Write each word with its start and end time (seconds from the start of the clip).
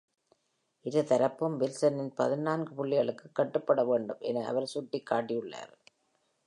இரு 0.85 1.01
தரப்பும் 1.03 1.57
வில்சனின் 1.57 2.11
பதினான்கு 2.15 2.71
புள்ளிகளுக்கு 2.73 3.27
கட்டுப்பட 3.33 3.83
வேண்டும் 3.83 4.21
என 4.21 4.45
அவர் 4.47 4.71
சுட்டிக்காட்டியுள்ளார். 4.73 5.73